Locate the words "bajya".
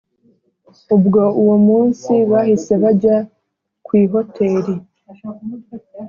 2.83-3.15